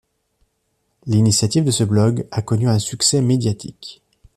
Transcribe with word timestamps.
L'initiative 1.05 1.63
de 1.63 1.69
ce 1.69 1.83
blog 1.83 2.25
a 2.31 2.41
connu 2.41 2.67
un 2.67 2.79
succès 2.79 3.21
médiatique. 3.21 4.01